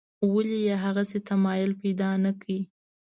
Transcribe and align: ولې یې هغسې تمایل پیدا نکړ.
ولې 0.33 0.57
یې 0.67 0.75
هغسې 0.83 1.19
تمایل 1.29 1.71
پیدا 1.81 2.09
نکړ. 2.25 2.47